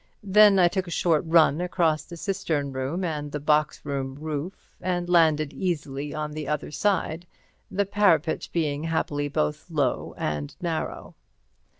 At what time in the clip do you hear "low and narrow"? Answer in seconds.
9.69-11.13